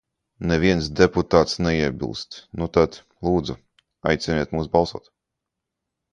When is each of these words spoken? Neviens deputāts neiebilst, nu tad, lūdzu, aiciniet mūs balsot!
Neviens 0.51 0.85
deputāts 0.99 1.57
neiebilst, 1.65 2.37
nu 2.61 2.67
tad, 2.77 2.97
lūdzu, 3.27 3.55
aiciniet 4.13 4.55
mūs 4.57 4.71
balsot! 4.77 5.13